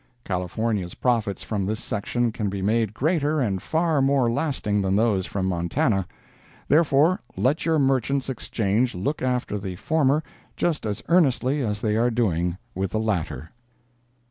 [0.25, 5.27] California's profits from this section can be made greater and far more lasting than those
[5.27, 6.07] from Montana.
[6.67, 10.23] Therefore let your Merchants' Exchange look after the former
[10.57, 13.51] just as earnestly as they are doing with the latter.